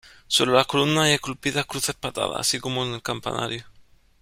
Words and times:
Sobre 0.27 0.49
las 0.55 0.65
columnas 0.65 1.03
hay 1.03 1.13
esculpidas 1.13 1.67
cruces 1.67 1.93
patadas, 1.93 2.39
así 2.39 2.59
como 2.59 2.83
en 2.83 2.95
el 2.95 3.03
campanario. 3.03 3.65